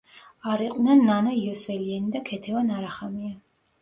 [0.53, 3.37] არ იყვნენ ნანა იოსელიანი და ქეთევან არახამია.